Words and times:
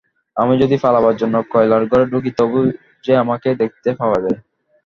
আমি 0.37 0.53
যদি 0.61 0.75
পালাবার 0.83 1.15
জন্যে 1.17 1.39
কয়লার 1.53 1.83
ঘরে 1.89 2.05
ঢুকি 2.11 2.31
তবুও 2.37 2.63
যে 3.05 3.13
আমাকে 3.23 3.49
দেখতে 3.61 3.89
পাওয়া 3.99 4.17
যায়। 4.23 4.37